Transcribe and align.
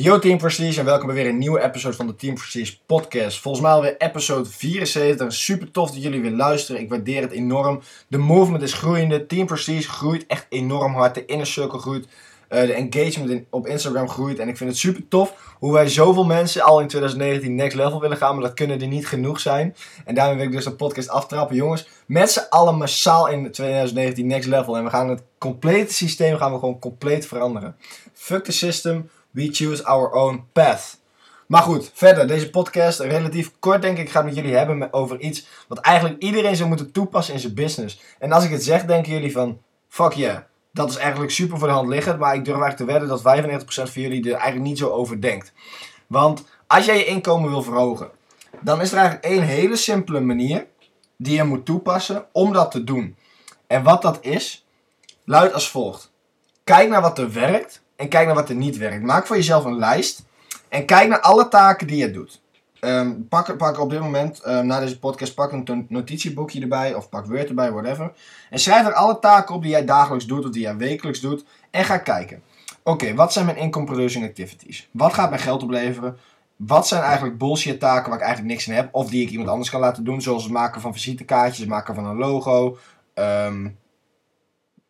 Yo 0.00 0.18
Team 0.18 0.38
Prestige 0.38 0.78
en 0.78 0.84
welkom 0.84 1.06
bij 1.06 1.16
weer 1.16 1.26
een 1.26 1.38
nieuwe 1.38 1.62
episode 1.62 1.96
van 1.96 2.06
de 2.06 2.14
Team 2.14 2.34
Prestige 2.34 2.76
podcast. 2.86 3.40
Volgens 3.40 3.64
mij 3.64 3.72
alweer 3.72 3.96
episode 3.96 4.48
74. 4.48 5.32
Super 5.32 5.70
tof 5.70 5.90
dat 5.90 6.02
jullie 6.02 6.20
weer 6.20 6.30
luisteren. 6.30 6.80
Ik 6.80 6.88
waardeer 6.88 7.22
het 7.22 7.30
enorm. 7.30 7.80
De 8.08 8.18
movement 8.18 8.62
is 8.62 8.72
groeiende. 8.72 9.26
Team 9.26 9.46
Prestige 9.46 9.88
groeit 9.88 10.26
echt 10.26 10.46
enorm 10.48 10.94
hard. 10.94 11.14
De 11.14 11.24
inner 11.24 11.46
circle 11.46 11.78
groeit. 11.78 12.06
Uh, 12.50 12.60
de 12.60 12.72
engagement 12.72 13.44
op 13.50 13.66
Instagram 13.66 14.08
groeit. 14.08 14.38
En 14.38 14.48
ik 14.48 14.56
vind 14.56 14.70
het 14.70 14.78
super 14.78 15.08
tof 15.08 15.54
hoe 15.58 15.72
wij 15.72 15.88
zoveel 15.88 16.24
mensen 16.24 16.62
al 16.62 16.80
in 16.80 16.88
2019 16.88 17.54
next 17.54 17.76
level 17.76 18.00
willen 18.00 18.16
gaan. 18.16 18.34
Maar 18.34 18.44
dat 18.44 18.54
kunnen 18.54 18.80
er 18.80 18.86
niet 18.86 19.08
genoeg 19.08 19.40
zijn. 19.40 19.76
En 20.04 20.14
daarmee 20.14 20.36
wil 20.36 20.46
ik 20.46 20.52
dus 20.52 20.66
een 20.66 20.76
podcast 20.76 21.08
aftrappen. 21.08 21.56
Jongens, 21.56 21.88
met 22.06 22.30
z'n 22.30 22.46
allen 22.48 22.76
massaal 22.76 23.28
in 23.28 23.50
2019 23.50 24.26
next 24.26 24.48
level. 24.48 24.76
En 24.76 24.84
we 24.84 24.90
gaan 24.90 25.08
het 25.08 25.22
complete 25.38 25.94
systeem 25.94 26.36
gaan 26.36 26.52
we 26.52 26.58
gewoon 26.58 26.78
compleet 26.78 27.26
veranderen. 27.26 27.76
Fuck 28.12 28.44
the 28.44 28.52
system. 28.52 29.10
We 29.38 29.48
choose 29.52 29.84
our 29.84 30.10
own 30.10 30.44
path. 30.52 30.98
Maar 31.46 31.62
goed, 31.62 31.90
verder, 31.94 32.26
deze 32.26 32.50
podcast, 32.50 33.00
relatief 33.00 33.52
kort 33.58 33.82
denk 33.82 33.98
ik, 33.98 34.10
gaat 34.10 34.24
met 34.24 34.34
jullie 34.34 34.54
hebben 34.54 34.92
over 34.92 35.20
iets 35.20 35.46
wat 35.68 35.78
eigenlijk 35.78 36.22
iedereen 36.22 36.56
zou 36.56 36.68
moeten 36.68 36.92
toepassen 36.92 37.34
in 37.34 37.40
zijn 37.40 37.54
business. 37.54 38.00
En 38.18 38.32
als 38.32 38.44
ik 38.44 38.50
het 38.50 38.64
zeg, 38.64 38.84
denken 38.84 39.12
jullie 39.12 39.32
van, 39.32 39.60
fuck 39.88 40.12
yeah, 40.12 40.38
dat 40.72 40.90
is 40.90 40.96
eigenlijk 40.96 41.30
super 41.30 41.58
voor 41.58 41.68
de 41.68 41.74
hand 41.74 41.88
liggend, 41.88 42.18
maar 42.18 42.34
ik 42.34 42.44
durf 42.44 42.60
eigenlijk 42.60 42.90
te 42.90 42.98
wedden 42.98 43.42
dat 43.62 43.66
95% 43.88 43.92
van 43.92 44.02
jullie 44.02 44.24
er 44.24 44.32
eigenlijk 44.32 44.64
niet 44.64 44.78
zo 44.78 44.90
over 44.90 45.20
denkt. 45.20 45.52
Want 46.06 46.44
als 46.66 46.84
jij 46.84 46.98
je 46.98 47.04
inkomen 47.04 47.50
wil 47.50 47.62
verhogen, 47.62 48.10
dan 48.60 48.80
is 48.80 48.92
er 48.92 48.98
eigenlijk 48.98 49.26
één 49.26 49.42
hele 49.42 49.76
simpele 49.76 50.20
manier 50.20 50.66
die 51.16 51.36
je 51.36 51.44
moet 51.44 51.64
toepassen 51.64 52.26
om 52.32 52.52
dat 52.52 52.70
te 52.70 52.84
doen. 52.84 53.16
En 53.66 53.82
wat 53.82 54.02
dat 54.02 54.18
is, 54.20 54.66
luidt 55.24 55.54
als 55.54 55.70
volgt. 55.70 56.12
Kijk 56.64 56.88
naar 56.88 57.02
wat 57.02 57.18
er 57.18 57.32
werkt 57.32 57.82
en 57.98 58.08
kijk 58.08 58.26
naar 58.26 58.34
wat 58.34 58.48
er 58.48 58.54
niet 58.54 58.76
werkt. 58.76 59.04
Maak 59.04 59.26
voor 59.26 59.36
jezelf 59.36 59.64
een 59.64 59.78
lijst 59.78 60.24
en 60.68 60.86
kijk 60.86 61.08
naar 61.08 61.20
alle 61.20 61.48
taken 61.48 61.86
die 61.86 61.96
je 61.96 62.10
doet. 62.10 62.40
Um, 62.80 63.28
pak, 63.28 63.56
pak 63.56 63.80
op 63.80 63.90
dit 63.90 64.00
moment, 64.00 64.46
um, 64.46 64.66
na 64.66 64.80
deze 64.80 64.98
podcast, 64.98 65.34
pak 65.34 65.52
een 65.52 65.86
notitieboekje 65.88 66.60
erbij 66.60 66.94
of 66.94 67.08
pak 67.08 67.26
Word 67.26 67.48
erbij, 67.48 67.72
whatever. 67.72 68.12
En 68.50 68.58
schrijf 68.58 68.86
er 68.86 68.92
alle 68.92 69.18
taken 69.18 69.54
op 69.54 69.62
die 69.62 69.70
jij 69.70 69.84
dagelijks 69.84 70.26
doet 70.26 70.44
of 70.44 70.50
die 70.50 70.62
jij 70.62 70.76
wekelijks 70.76 71.20
doet. 71.20 71.44
En 71.70 71.84
ga 71.84 71.98
kijken. 71.98 72.42
Oké, 72.82 73.14
wat 73.14 73.32
zijn 73.32 73.44
mijn 73.44 73.56
income 73.56 73.86
producing 73.86 74.24
activities? 74.24 74.88
Wat 74.90 75.14
gaat 75.14 75.30
mijn 75.30 75.42
geld 75.42 75.62
opleveren? 75.62 76.16
Wat 76.56 76.88
zijn 76.88 77.02
eigenlijk 77.02 77.38
bullshit 77.38 77.80
taken 77.80 78.10
waar 78.10 78.18
ik 78.18 78.24
eigenlijk 78.24 78.54
niks 78.54 78.66
in 78.68 78.74
heb? 78.74 78.88
Of 78.92 79.10
die 79.10 79.22
ik 79.22 79.30
iemand 79.30 79.48
anders 79.48 79.70
kan 79.70 79.80
laten 79.80 80.04
doen, 80.04 80.22
zoals 80.22 80.42
het 80.42 80.52
maken 80.52 80.80
van 80.80 80.92
visitekaartjes, 80.92 81.58
het 81.58 81.68
maken 81.68 81.94
van 81.94 82.06
een 82.06 82.16
logo, 82.16 82.78
um, 83.14 83.78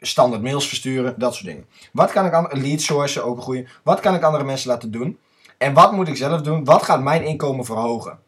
standaard 0.01 0.43
mails 0.43 0.69
versturen, 0.69 1.15
dat 1.19 1.35
soort 1.35 1.47
dingen. 1.47 1.67
Wat 1.93 2.11
kan 2.13 2.27
ik 2.27 2.33
andere 2.33 2.57
lead 2.57 2.81
sourcen, 2.81 3.25
ook 3.25 3.41
goede. 3.41 3.67
Wat 3.83 4.01
kan 4.01 4.15
ik 4.15 4.23
andere 4.23 4.45
mensen 4.45 4.71
laten 4.71 4.91
doen? 4.91 5.19
En 5.59 5.75
wat 5.75 5.93
moet 5.93 6.09
ik 6.09 6.17
zelf 6.17 6.41
doen? 6.41 6.65
Wat 6.65 6.83
gaat 6.83 7.03
mijn 7.03 7.25
inkomen 7.25 7.65
verhogen? 7.65 8.19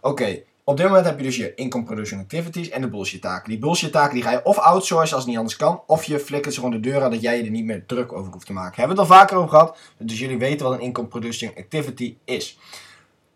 Oké, 0.00 0.42
op 0.64 0.76
dit 0.76 0.86
moment 0.86 1.04
heb 1.04 1.18
je 1.18 1.24
dus 1.24 1.36
je 1.36 1.54
income 1.54 1.84
production 1.84 2.20
activities 2.20 2.68
en 2.68 2.80
de 2.80 2.88
bullshit 2.88 3.20
taken. 3.20 3.48
Die 3.48 3.58
bullshit 3.58 3.92
taken 3.92 4.14
die 4.14 4.22
ga 4.22 4.30
je 4.30 4.44
of 4.44 4.58
outsourcen 4.58 5.14
als 5.14 5.24
het 5.24 5.26
niet 5.26 5.36
anders 5.36 5.56
kan, 5.56 5.82
of 5.86 6.04
je 6.04 6.18
flikkert 6.18 6.54
ze 6.54 6.60
gewoon 6.60 6.74
de 6.74 6.88
deur 6.88 7.02
aan 7.02 7.10
dat 7.10 7.20
jij 7.20 7.36
je 7.36 7.44
er 7.44 7.50
niet 7.50 7.64
meer 7.64 7.86
druk 7.86 8.12
over 8.12 8.32
hoeft 8.32 8.46
te 8.46 8.52
maken. 8.52 8.76
Hebben 8.76 8.96
we 8.96 9.02
het 9.02 9.10
al 9.10 9.18
vaker 9.18 9.36
over 9.36 9.50
gehad, 9.50 9.78
dus 9.98 10.18
jullie 10.18 10.38
weten 10.38 10.66
wat 10.66 10.74
een 10.74 10.84
income 10.84 11.08
producing 11.08 11.58
activity 11.58 12.16
is. 12.24 12.58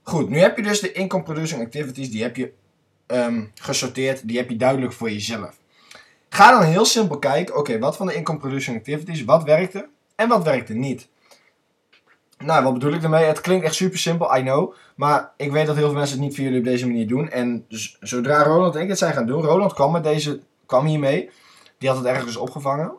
Goed, 0.02 0.28
nu 0.28 0.38
heb 0.38 0.56
je 0.56 0.62
dus 0.62 0.80
de 0.80 0.92
income 0.92 1.22
producing 1.22 1.62
activities, 1.62 2.10
die 2.10 2.22
heb 2.22 2.36
je 2.36 2.52
um, 3.06 3.52
gesorteerd, 3.54 4.28
die 4.28 4.36
heb 4.36 4.50
je 4.50 4.56
duidelijk 4.56 4.92
voor 4.92 5.10
jezelf. 5.10 5.56
Ga 6.34 6.50
dan 6.50 6.62
heel 6.62 6.84
simpel 6.84 7.18
kijken, 7.18 7.56
oké, 7.56 7.78
wat 7.78 7.96
van 7.96 8.06
de 8.06 8.14
income 8.14 8.38
producing 8.38 8.76
activities, 8.76 9.24
wat 9.24 9.42
werkte 9.42 9.88
en 10.14 10.28
wat 10.28 10.44
werkte 10.44 10.72
niet. 10.72 11.08
Nou, 12.38 12.64
wat 12.64 12.72
bedoel 12.72 12.92
ik 12.92 13.00
daarmee? 13.00 13.24
Het 13.24 13.40
klinkt 13.40 13.64
echt 13.64 13.74
super 13.74 13.98
simpel, 13.98 14.36
I 14.36 14.40
know. 14.40 14.74
Maar 14.96 15.32
ik 15.36 15.52
weet 15.52 15.66
dat 15.66 15.76
heel 15.76 15.86
veel 15.86 15.94
mensen 15.98 16.16
het 16.16 16.26
niet 16.26 16.34
via 16.34 16.44
jullie 16.44 16.58
op 16.58 16.64
deze 16.64 16.86
manier 16.86 17.08
doen. 17.08 17.30
En 17.30 17.66
zodra 18.00 18.42
Roland 18.42 18.74
en 18.74 18.82
ik 18.82 18.88
het 18.88 18.98
zijn 18.98 19.12
gaan 19.12 19.26
doen, 19.26 19.42
Roland 19.42 19.72
kwam 19.72 19.92
met 19.92 20.04
deze, 20.04 20.40
kwam 20.66 20.86
hiermee. 20.86 21.30
Die 21.78 21.88
had 21.88 21.98
het 21.98 22.06
ergens 22.06 22.36
opgevangen. 22.36 22.92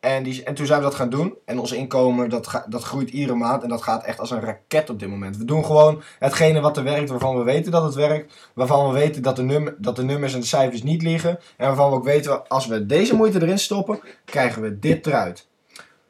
En, 0.00 0.22
die, 0.22 0.44
en 0.44 0.54
toen 0.54 0.66
zijn 0.66 0.78
we 0.78 0.84
dat 0.84 0.94
gaan 0.94 1.10
doen. 1.10 1.34
En 1.44 1.58
ons 1.58 1.72
inkomen, 1.72 2.28
dat, 2.28 2.64
dat 2.68 2.82
groeit 2.82 3.10
iedere 3.10 3.38
maand. 3.38 3.62
En 3.62 3.68
dat 3.68 3.82
gaat 3.82 4.04
echt 4.04 4.20
als 4.20 4.30
een 4.30 4.40
raket 4.40 4.90
op 4.90 4.98
dit 4.98 5.08
moment. 5.08 5.36
We 5.36 5.44
doen 5.44 5.64
gewoon 5.64 6.02
hetgene 6.18 6.60
wat 6.60 6.76
er 6.76 6.84
werkt, 6.84 7.10
waarvan 7.10 7.38
we 7.38 7.42
weten 7.42 7.72
dat 7.72 7.82
het 7.82 7.94
werkt. 7.94 8.34
Waarvan 8.54 8.86
we 8.86 8.98
weten 8.98 9.22
dat 9.22 9.36
de, 9.36 9.42
num 9.42 9.74
dat 9.78 9.96
de 9.96 10.02
nummers 10.02 10.34
en 10.34 10.40
de 10.40 10.46
cijfers 10.46 10.82
niet 10.82 11.02
liegen. 11.02 11.38
En 11.56 11.66
waarvan 11.66 11.90
we 11.90 11.96
ook 11.96 12.04
weten, 12.04 12.48
als 12.48 12.66
we 12.66 12.86
deze 12.86 13.16
moeite 13.16 13.42
erin 13.42 13.58
stoppen, 13.58 14.00
krijgen 14.24 14.62
we 14.62 14.78
dit 14.78 15.06
eruit. 15.06 15.48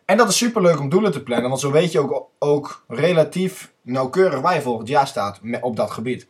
En 0.05 0.17
dat 0.17 0.29
is 0.29 0.37
super 0.37 0.63
leuk 0.63 0.81
om 0.81 0.89
doelen 0.89 1.13
te 1.13 1.23
plannen. 1.23 1.49
Want 1.49 1.61
zo 1.61 1.71
weet 1.71 1.93
je 1.93 1.99
ook, 1.99 2.29
ook 2.39 2.85
relatief 2.89 3.73
nauwkeurig 3.83 4.41
waar 4.41 4.55
je 4.55 4.61
volgend 4.61 4.89
jaar 4.89 5.07
staat 5.07 5.41
op 5.61 5.77
dat 5.77 5.91
gebied. 5.91 6.27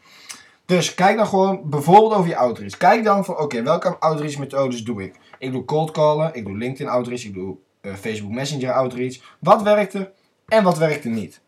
Dus 0.67 0.95
kijk 0.95 1.17
dan 1.17 1.27
gewoon 1.27 1.61
bijvoorbeeld 1.65 2.13
over 2.13 2.29
je 2.29 2.37
outreach. 2.37 2.77
Kijk 2.77 3.05
dan 3.05 3.25
van 3.25 3.39
oké, 3.39 3.63
welke 3.63 3.99
outreach 3.99 4.39
methodes 4.39 4.85
doe 4.85 5.03
ik? 5.03 5.15
Ik 5.41 5.53
doe 5.53 5.65
cold 5.65 5.91
callen, 5.91 6.35
ik 6.35 6.45
doe 6.45 6.57
LinkedIn 6.57 6.89
outreach, 6.89 7.25
ik 7.25 7.35
doe 7.35 7.57
uh, 7.83 7.95
Facebook 7.95 8.33
Messenger 8.33 8.73
outreach. 8.73 9.37
Wat 9.39 9.63
werkt 9.63 9.95
er 9.95 10.13
en 10.49 10.65
wat 10.65 10.79
werkt 10.79 11.05
er 11.05 11.11
niet? 11.11 11.41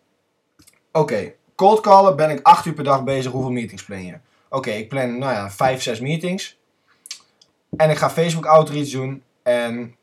Oké, 0.93 1.35
cold 1.55 1.81
callen 1.81 2.17
ben 2.17 2.31
ik 2.31 2.41
8 2.43 2.67
uur 2.67 2.73
per 2.73 2.85
dag 2.85 3.05
bezig. 3.05 3.33
Hoeveel 3.33 3.51
meetings 3.51 3.85
plan 3.85 4.05
je? 4.05 4.19
Oké, 4.49 4.71
ik 4.71 4.89
plan 4.89 5.19
nou 5.19 5.33
ja, 5.33 5.51
5, 5.51 5.83
6 5.83 6.01
meetings. 6.01 6.59
En 7.77 7.91
ik 7.91 7.97
ga 7.97 8.11
Facebook 8.11 8.47
outreach 8.47 8.89
doen. 8.89 9.23
En 9.43 9.97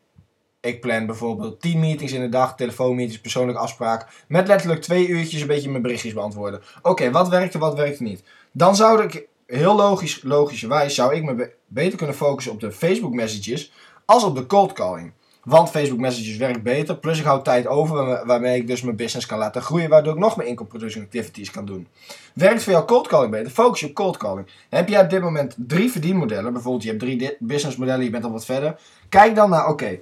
ik 0.61 0.81
plan 0.81 1.05
bijvoorbeeld 1.05 1.61
10 1.61 1.79
meetings 1.79 2.11
in 2.11 2.21
de 2.21 2.29
dag, 2.29 2.55
telefoonmeetings, 2.55 3.21
persoonlijke 3.21 3.61
afspraak. 3.61 4.07
Met 4.27 4.47
letterlijk 4.47 4.81
twee 4.81 5.07
uurtjes 5.07 5.41
een 5.41 5.47
beetje 5.47 5.69
mijn 5.69 5.81
berichtjes 5.81 6.13
beantwoorden. 6.13 6.61
Oké, 6.81 7.11
wat 7.11 7.29
werkt 7.29 7.53
er, 7.53 7.59
wat 7.59 7.75
werkt 7.75 7.97
er 7.97 8.03
niet? 8.03 8.23
Dan 8.51 8.75
zou 8.75 9.03
ik, 9.03 9.27
heel 9.49 9.75
logisch, 9.75 10.21
logischerwijs, 10.23 10.95
zou 10.95 11.15
ik 11.15 11.23
me 11.23 11.51
beter 11.67 11.97
kunnen 11.97 12.15
focussen 12.15 12.51
op 12.51 12.59
de 12.59 12.71
Facebook 12.71 13.13
messages 13.13 13.71
als 14.05 14.23
op 14.23 14.35
de 14.35 14.45
cold 14.45 14.73
calling. 14.73 15.11
Want 15.43 15.69
Facebook 15.69 15.99
Messages 15.99 16.37
werkt 16.37 16.63
beter. 16.63 16.97
Plus 16.97 17.19
ik 17.19 17.25
hou 17.25 17.43
tijd 17.43 17.67
over 17.67 18.25
waarmee 18.25 18.59
ik 18.59 18.67
dus 18.67 18.81
mijn 18.81 18.95
business 18.95 19.25
kan 19.25 19.37
laten 19.37 19.61
groeien. 19.61 19.89
Waardoor 19.89 20.13
ik 20.13 20.19
nog 20.19 20.37
meer 20.37 20.47
income 20.47 20.69
producing 20.69 21.03
activities 21.03 21.51
kan 21.51 21.65
doen. 21.65 21.87
Werkt 22.33 22.63
voor 22.63 22.73
jou 22.73 22.85
cold 22.85 23.07
calling 23.07 23.31
beter? 23.31 23.51
Focus 23.51 23.79
je 23.79 23.85
op 23.85 23.93
cold 23.93 24.17
calling. 24.17 24.47
Heb 24.69 24.89
jij 24.89 25.01
op 25.01 25.09
dit 25.09 25.21
moment 25.21 25.55
drie 25.57 25.91
verdienmodellen. 25.91 26.53
Bijvoorbeeld 26.53 26.83
je 26.83 26.89
hebt 26.89 27.01
drie 27.01 27.35
businessmodellen. 27.39 28.03
Je 28.03 28.09
bent 28.09 28.23
al 28.23 28.31
wat 28.31 28.45
verder. 28.45 28.79
Kijk 29.09 29.35
dan 29.35 29.49
naar 29.49 29.67
oké. 29.67 29.99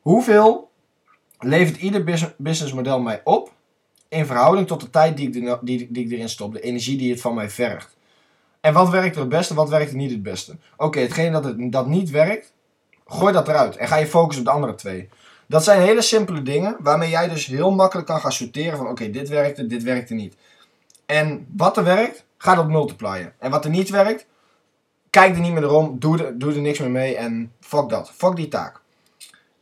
hoeveel 0.00 0.70
levert 1.38 1.76
ieder 1.76 2.32
businessmodel 2.36 3.00
mij 3.00 3.20
op. 3.24 3.52
In 4.08 4.26
verhouding 4.26 4.66
tot 4.66 4.80
de 4.80 4.90
tijd 4.90 5.16
die 5.16 5.30
ik, 5.30 5.58
die, 5.60 5.88
die 5.90 6.04
ik 6.04 6.12
erin 6.12 6.28
stop. 6.28 6.52
De 6.52 6.60
energie 6.60 6.98
die 6.98 7.10
het 7.10 7.20
van 7.20 7.34
mij 7.34 7.50
vergt. 7.50 7.96
En 8.62 8.72
wat 8.72 8.90
werkt 8.90 9.14
er 9.14 9.20
het 9.20 9.30
beste? 9.30 9.54
Wat 9.54 9.68
werkt 9.68 9.90
er 9.90 9.96
niet 9.96 10.10
het 10.10 10.22
beste? 10.22 10.56
Oké, 10.76 11.00
hetgene 11.00 11.30
dat, 11.30 11.44
het, 11.44 11.72
dat 11.72 11.86
niet 11.86 12.10
werkt 12.10 12.52
Gooi 13.12 13.32
dat 13.32 13.48
eruit 13.48 13.76
en 13.76 13.88
ga 13.88 13.96
je 13.96 14.06
focussen 14.06 14.44
op 14.44 14.48
de 14.48 14.54
andere 14.54 14.74
twee. 14.74 15.08
Dat 15.46 15.64
zijn 15.64 15.80
hele 15.80 16.02
simpele 16.02 16.42
dingen 16.42 16.76
waarmee 16.78 17.10
jij 17.10 17.28
dus 17.28 17.46
heel 17.46 17.70
makkelijk 17.70 18.06
kan 18.06 18.20
gaan 18.20 18.32
sorteren 18.32 18.78
van 18.78 18.88
oké, 18.88 19.10
dit 19.10 19.28
werkte, 19.28 19.66
dit 19.66 19.82
werkte 19.82 20.14
niet. 20.14 20.36
En 21.06 21.46
wat 21.56 21.76
er 21.76 21.84
werkt, 21.84 22.24
ga 22.38 22.54
dat 22.54 22.68
multiplyen. 22.68 23.32
En 23.38 23.50
wat 23.50 23.64
er 23.64 23.70
niet 23.70 23.90
werkt, 23.90 24.26
kijk 25.10 25.34
er 25.34 25.40
niet 25.40 25.52
meer 25.52 25.62
erom, 25.62 25.98
doe 25.98 26.24
er, 26.24 26.38
doe 26.38 26.54
er 26.54 26.60
niks 26.60 26.78
meer 26.78 26.90
mee 26.90 27.16
en 27.16 27.52
fuck 27.60 27.88
dat. 27.88 28.10
Fuck 28.10 28.36
die 28.36 28.48
taak. 28.48 28.80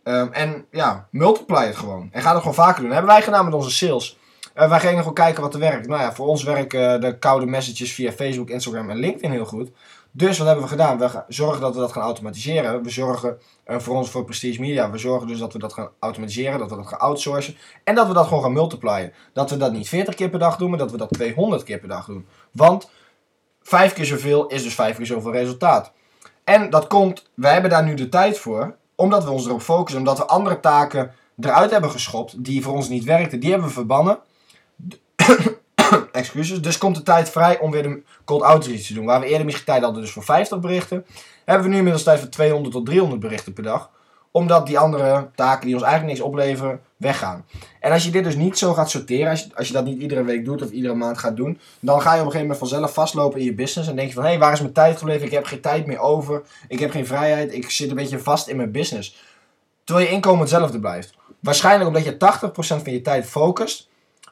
Um, 0.04 0.32
en 0.32 0.66
ja, 0.70 1.08
multiply 1.10 1.66
het 1.66 1.76
gewoon. 1.76 2.08
En 2.12 2.22
ga 2.22 2.30
het 2.30 2.38
gewoon 2.38 2.54
vaker 2.54 2.80
doen. 2.80 2.84
Dat 2.84 2.94
hebben 2.94 3.14
wij 3.14 3.22
gedaan 3.22 3.44
met 3.44 3.54
onze 3.54 3.70
sales. 3.70 4.18
Uh, 4.60 4.68
wij 4.68 4.80
gingen 4.80 4.98
gewoon 4.98 5.14
kijken 5.14 5.42
wat 5.42 5.54
er 5.54 5.60
werkt. 5.60 5.88
Nou 5.88 6.00
ja, 6.00 6.12
voor 6.12 6.26
ons 6.26 6.42
werken 6.42 7.00
de 7.00 7.18
koude 7.18 7.46
messages 7.46 7.92
via 7.92 8.12
Facebook, 8.12 8.50
Instagram 8.50 8.90
en 8.90 8.96
LinkedIn 8.96 9.30
heel 9.30 9.44
goed. 9.44 9.70
Dus 10.10 10.38
wat 10.38 10.46
hebben 10.46 10.64
we 10.64 10.70
gedaan? 10.70 10.98
We 10.98 11.22
zorgen 11.28 11.60
dat 11.60 11.74
we 11.74 11.80
dat 11.80 11.92
gaan 11.92 12.02
automatiseren. 12.02 12.82
We 12.82 12.90
zorgen 12.90 13.38
uh, 13.66 13.78
voor 13.78 13.96
ons 13.96 14.10
voor 14.10 14.24
Prestige 14.24 14.60
Media. 14.60 14.90
We 14.90 14.98
zorgen 14.98 15.28
dus 15.28 15.38
dat 15.38 15.52
we 15.52 15.58
dat 15.58 15.72
gaan 15.72 15.88
automatiseren, 15.98 16.58
dat 16.58 16.70
we 16.70 16.76
dat 16.76 16.86
gaan 16.86 16.98
outsourcen. 16.98 17.56
En 17.84 17.94
dat 17.94 18.06
we 18.06 18.12
dat 18.12 18.26
gewoon 18.26 18.42
gaan 18.42 18.52
multiplyen. 18.52 19.12
Dat 19.32 19.50
we 19.50 19.56
dat 19.56 19.72
niet 19.72 19.88
40 19.88 20.14
keer 20.14 20.28
per 20.28 20.38
dag 20.38 20.56
doen, 20.56 20.70
maar 20.70 20.78
dat 20.78 20.90
we 20.90 20.96
dat 20.96 21.10
200 21.10 21.62
keer 21.62 21.78
per 21.78 21.88
dag 21.88 22.06
doen. 22.06 22.26
Want 22.52 22.90
5 23.62 23.92
keer 23.92 24.06
zoveel 24.06 24.46
is 24.46 24.62
dus 24.62 24.74
5 24.74 24.96
keer 24.96 25.06
zoveel 25.06 25.32
resultaat. 25.32 25.92
En 26.44 26.70
dat 26.70 26.86
komt, 26.86 27.30
wij 27.34 27.52
hebben 27.52 27.70
daar 27.70 27.84
nu 27.84 27.94
de 27.94 28.08
tijd 28.08 28.38
voor, 28.38 28.76
omdat 28.94 29.24
we 29.24 29.30
ons 29.30 29.46
erop 29.46 29.62
focussen. 29.62 29.98
Omdat 29.98 30.18
we 30.18 30.26
andere 30.26 30.60
taken 30.60 31.12
eruit 31.40 31.70
hebben 31.70 31.90
geschopt 31.90 32.44
die 32.44 32.62
voor 32.62 32.74
ons 32.74 32.88
niet 32.88 33.04
werkten. 33.04 33.40
Die 33.40 33.50
hebben 33.50 33.68
we 33.68 33.74
verbannen. 33.74 34.18
excuses. 36.12 36.62
Dus 36.62 36.78
komt 36.78 36.96
de 36.96 37.02
tijd 37.02 37.30
vrij 37.30 37.58
om 37.58 37.70
weer 37.70 37.82
de 37.82 38.02
cold 38.24 38.42
outreach 38.42 38.80
te 38.80 38.94
doen. 38.94 39.04
Waar 39.04 39.20
we 39.20 39.26
eerder 39.26 39.44
misschien 39.44 39.66
tijd 39.66 39.82
hadden 39.82 40.02
dus 40.02 40.10
voor 40.10 40.24
50 40.24 40.60
berichten. 40.60 41.04
Hebben 41.44 41.64
we 41.64 41.70
nu 41.70 41.76
inmiddels 41.76 42.04
tijd 42.04 42.20
voor 42.20 42.28
200 42.28 42.74
tot 42.74 42.86
300 42.86 43.20
berichten 43.20 43.52
per 43.52 43.62
dag. 43.62 43.90
Omdat 44.32 44.66
die 44.66 44.78
andere 44.78 45.30
taken 45.34 45.66
die 45.66 45.74
ons 45.74 45.84
eigenlijk 45.84 46.12
niks 46.12 46.26
opleveren, 46.28 46.80
weggaan. 46.96 47.44
En 47.80 47.92
als 47.92 48.04
je 48.04 48.10
dit 48.10 48.24
dus 48.24 48.36
niet 48.36 48.58
zo 48.58 48.72
gaat 48.72 48.90
sorteren, 48.90 49.28
als 49.54 49.66
je, 49.66 49.72
dat 49.72 49.84
niet 49.84 50.00
iedere 50.00 50.24
week 50.24 50.44
doet 50.44 50.62
of 50.62 50.70
iedere 50.70 50.94
maand 50.94 51.18
gaat 51.18 51.36
doen, 51.36 51.60
dan 51.80 52.00
ga 52.00 52.14
je 52.14 52.20
op 52.20 52.26
een 52.26 52.32
gegeven 52.32 52.40
moment 52.40 52.58
vanzelf 52.58 52.94
vastlopen 52.94 53.38
in 53.38 53.44
je 53.44 53.54
business. 53.54 53.88
En 53.88 53.96
denk 53.96 54.08
je 54.08 54.14
van, 54.14 54.22
hé, 54.22 54.28
hey, 54.28 54.38
waar 54.38 54.52
is 54.52 54.60
mijn 54.60 54.72
tijd 54.72 54.98
gebleven? 54.98 55.26
Ik 55.26 55.32
heb 55.32 55.44
geen 55.44 55.60
tijd 55.60 55.86
meer 55.86 55.98
over. 55.98 56.42
Ik 56.68 56.78
heb 56.78 56.90
geen 56.90 57.06
vrijheid. 57.06 57.54
Ik 57.54 57.70
zit 57.70 57.90
een 57.90 57.96
beetje 57.96 58.18
vast 58.18 58.48
in 58.48 58.56
mijn 58.56 58.70
business. 58.70 59.16
Terwijl 59.84 60.06
je 60.06 60.12
inkomen 60.14 60.40
hetzelfde 60.40 60.80
blijft. 60.80 61.14
Waarschijnlijk 61.40 61.88
omdat 61.88 62.04
je 62.04 62.12
80% 62.12 62.82
van 62.82 62.92
je 62.92 63.02
tijd 63.02 63.26
focust 63.26 63.89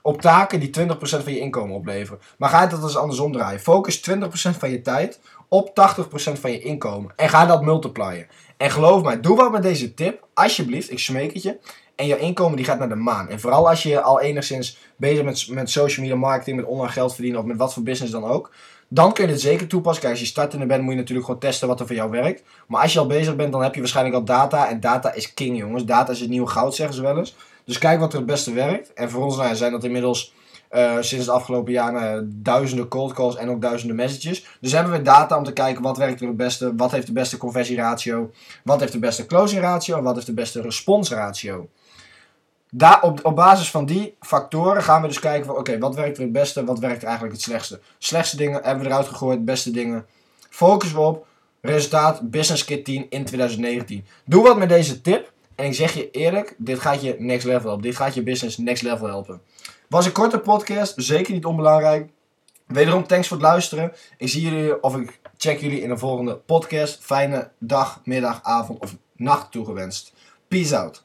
op 0.09 0.21
taken 0.21 0.61
die 0.61 0.71
20% 0.79 0.91
van 1.01 1.33
je 1.33 1.39
inkomen 1.39 1.77
opleveren. 1.77 2.21
Maar 2.39 2.49
ga 2.49 2.67
dat 2.67 2.83
eens 2.83 2.97
andersom 2.97 3.33
draaien. 3.33 3.61
Focus 3.61 4.11
20% 4.11 4.13
van 4.33 4.71
je 4.71 4.81
tijd 4.81 5.21
op 5.49 5.69
80% 5.69 6.41
van 6.41 6.51
je 6.51 6.61
inkomen. 6.61 7.13
En 7.17 7.29
ga 7.29 7.47
dat 7.47 7.63
multiplyen. 7.63 8.27
En 8.57 8.71
geloof 8.71 9.03
mij, 9.03 9.21
doe 9.21 9.37
wat 9.37 9.53
met 9.53 9.63
deze 9.63 9.95
tip. 9.95 10.27
Alsjeblieft, 10.35 10.91
ik 10.91 10.99
smeek 10.99 11.33
het 11.33 11.43
je. 11.43 11.59
En 11.97 12.07
je 12.07 12.19
inkomen 12.19 12.57
die 12.57 12.65
gaat 12.65 12.79
naar 12.79 12.89
de 12.89 12.95
maan. 12.95 13.29
En 13.29 13.41
vooral 13.41 13.69
als 13.69 13.83
je 13.83 14.01
al 14.01 14.21
enigszins 14.21 14.79
bezig 14.97 15.25
bent 15.25 15.47
met, 15.47 15.57
met 15.57 15.71
social 15.71 16.07
media 16.07 16.21
marketing, 16.21 16.57
met 16.57 16.67
online 16.67 16.93
geld 16.93 17.15
verdienen 17.15 17.41
of 17.41 17.47
met 17.47 17.57
wat 17.57 17.75
voor 17.75 17.83
business 17.83 18.13
dan 18.13 18.25
ook. 18.25 18.53
Dan 18.89 19.13
kun 19.13 19.27
je 19.27 19.33
het 19.33 19.41
zeker 19.41 19.67
toepassen. 19.67 20.01
Kijk, 20.01 20.13
als 20.13 20.23
je 20.23 20.29
startende 20.29 20.67
bent, 20.67 20.83
moet 20.83 20.93
je 20.93 20.99
natuurlijk 20.99 21.27
gewoon 21.27 21.41
testen 21.41 21.69
wat 21.69 21.81
er 21.81 21.87
voor 21.87 21.97
jou 21.97 22.11
werkt. 22.11 22.43
Maar 22.67 22.83
als 22.83 22.93
je 22.93 22.99
al 22.99 23.07
bezig 23.07 23.37
bent, 23.37 23.53
dan 23.53 23.63
heb 23.63 23.75
je 23.75 23.81
waarschijnlijk 23.81 24.17
al 24.17 24.25
data. 24.25 24.69
En 24.69 24.81
data 24.81 25.13
is 25.13 25.35
king, 25.35 25.59
jongens. 25.59 25.85
Data 25.85 26.13
is 26.13 26.21
het 26.21 26.29
nieuwe 26.29 26.49
goud, 26.49 26.75
zeggen 26.75 26.95
ze 26.95 27.03
wel 27.03 27.19
eens. 27.19 27.37
Dus 27.69 27.79
kijk 27.79 28.01
wat 28.01 28.13
er 28.13 28.19
het 28.19 28.27
beste 28.27 28.53
werkt. 28.53 28.93
En 28.93 29.11
voor 29.11 29.25
ons 29.25 29.37
nou, 29.37 29.55
zijn 29.55 29.73
dat 29.73 29.85
inmiddels 29.85 30.33
uh, 30.73 30.93
sinds 30.93 31.27
het 31.27 31.35
afgelopen 31.35 31.73
jaar 31.73 32.17
uh, 32.17 32.23
duizenden 32.27 32.89
cold 32.89 33.13
calls 33.13 33.37
en 33.37 33.51
ook 33.51 33.63
duizenden 33.63 33.97
messages. 33.97 34.47
Dus 34.61 34.73
hebben 34.73 34.93
we 34.93 35.03
data 35.03 35.37
om 35.37 35.45
te 35.45 35.53
kijken 35.53 35.83
wat 35.83 35.97
werkt 35.97 36.21
er 36.21 36.27
het 36.27 36.37
beste, 36.37 36.75
wat 36.77 36.91
heeft 36.91 37.07
de 37.07 37.13
beste 37.13 37.37
conversieratio, 37.37 38.31
wat 38.65 38.81
heeft 38.81 38.93
de 38.93 38.99
beste 38.99 39.27
closing 39.27 39.61
ratio 39.61 39.97
en 39.97 40.03
wat 40.03 40.15
heeft 40.15 40.27
de 40.27 40.33
beste 40.33 40.61
responsratio. 40.61 41.69
Daar, 42.71 43.03
op, 43.03 43.21
op 43.25 43.37
basis 43.37 43.71
van 43.71 43.87
die 43.87 44.17
factoren 44.21 44.83
gaan 44.83 45.03
we 45.03 45.09
dus 45.09 45.21
kijken 45.21 45.47
van 45.47 45.57
oké, 45.57 45.79
wat 45.79 45.95
werkt 45.95 46.17
er 46.17 46.23
het 46.23 46.33
beste, 46.33 46.65
wat 46.65 46.79
werkt 46.79 47.01
er 47.01 47.07
eigenlijk 47.07 47.35
het 47.35 47.45
slechtste. 47.45 47.81
Slechtste 47.99 48.37
dingen 48.37 48.61
hebben 48.63 48.85
we 48.85 48.91
eruit 48.91 49.09
gegooid, 49.09 49.45
beste 49.45 49.71
dingen. 49.71 50.07
Focus 50.51 50.93
we 50.93 51.01
op. 51.01 51.27
Resultaat 51.61 52.31
Business 52.31 52.65
Kit 52.65 52.85
10 52.85 53.07
in 53.09 53.25
2019. 53.25 54.05
Doe 54.25 54.43
wat 54.43 54.59
met 54.59 54.69
deze 54.69 55.01
tip. 55.01 55.33
En 55.59 55.65
ik 55.65 55.75
zeg 55.75 55.95
je 55.95 56.11
eerlijk, 56.11 56.55
dit 56.59 56.79
gaat 56.79 57.03
je 57.03 57.17
next 57.19 57.47
level 57.47 57.67
helpen. 57.69 57.83
Dit 57.83 57.97
gaat 57.97 58.15
je 58.15 58.23
business 58.23 58.59
next 58.59 58.83
level 58.83 59.07
helpen. 59.07 59.41
Was 59.89 60.07
een 60.07 60.13
korte 60.13 60.39
podcast, 60.39 60.95
zeker 60.97 61.33
niet 61.33 61.45
onbelangrijk. 61.45 62.11
Wederom 62.67 63.07
thanks 63.07 63.29
voor 63.29 63.37
het 63.37 63.47
luisteren. 63.47 63.93
Ik 64.17 64.29
zie 64.29 64.43
jullie 64.43 64.83
of 64.83 64.97
ik 64.97 65.21
check 65.37 65.61
jullie 65.61 65.81
in 65.81 65.89
de 65.89 65.99
volgende 65.99 66.37
podcast. 66.37 66.99
Fijne 67.01 67.51
dag, 67.59 68.01
middag, 68.05 68.43
avond 68.43 68.83
of 68.83 68.97
nacht 69.17 69.53
toegewenst. 69.53 70.13
Peace 70.49 70.79
out. 70.79 71.05